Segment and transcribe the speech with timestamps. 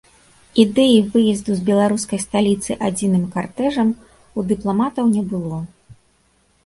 [0.61, 5.57] Ідэі выезду з беларускай сталіцы адзіным картэжам у дыпламатаў не было.